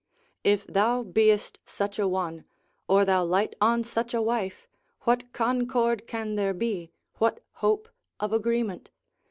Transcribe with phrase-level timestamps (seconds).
[0.43, 2.45] If thou beest such a one,
[2.87, 4.67] or thou light on such a wife,
[5.01, 6.89] what concord can there be,
[7.19, 7.87] what hope
[8.19, 8.89] of agreement?